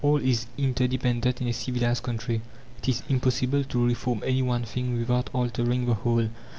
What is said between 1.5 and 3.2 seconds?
civilized society; it is